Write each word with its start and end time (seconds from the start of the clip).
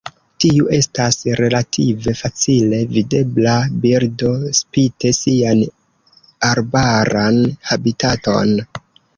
Tiu 0.43 0.69
estas 0.75 1.17
relative 1.39 2.13
facile 2.21 2.79
videbla 2.95 3.53
birdo, 3.83 4.31
spite 4.61 5.13
sian 5.19 5.63
arbaran 6.51 7.41
habitaton. 7.73 8.59